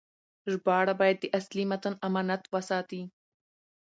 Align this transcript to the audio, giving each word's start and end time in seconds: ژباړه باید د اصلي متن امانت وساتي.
ژباړه 0.51 0.93
باید 1.01 1.17
د 1.21 1.25
اصلي 1.39 1.63
متن 1.71 1.93
امانت 2.07 2.43
وساتي. 2.53 3.01